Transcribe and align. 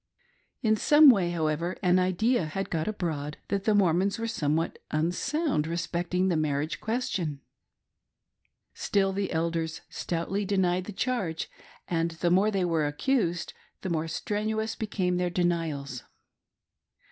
In 0.63 0.75
some 0.77 1.11
way, 1.11 1.29
however, 1.29 1.77
an 1.83 1.99
idea 1.99 2.45
had 2.47 2.71
got 2.71 2.87
abroad 2.87 3.37
that 3.49 3.65
the 3.65 3.75
Mor 3.75 3.93
mons 3.93 4.17
were 4.17 4.25
somewhat 4.25 4.79
unsound 4.89 5.67
respecting 5.67 6.27
the 6.27 6.35
marriage 6.35 6.81
ques 6.81 7.07
tion. 7.09 7.41
Still 8.73 9.13
the 9.13 9.31
elders 9.31 9.81
stoutly 9.89 10.43
denied 10.43 10.85
the 10.85 10.91
charge, 10.91 11.51
and 11.87 12.09
the 12.17 12.31
more 12.31 12.49
they 12.49 12.65
were 12.65 12.87
accused 12.87 13.53
the 13.83 13.91
more 13.91 14.07
strenuous 14.07 14.75
became 14.75 15.17
their 15.17 15.29
denials. 15.29 16.01